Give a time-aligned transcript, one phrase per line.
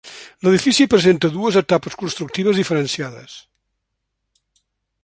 [0.45, 3.39] L'edifici presenta dues etapes constructives diferenciades.